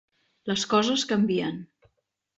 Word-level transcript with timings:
Les 0.51 0.63
coses 0.71 1.05
canvien. 1.13 1.63